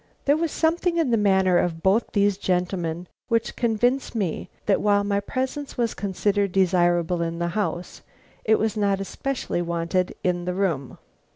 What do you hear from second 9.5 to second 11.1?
wanted in the room.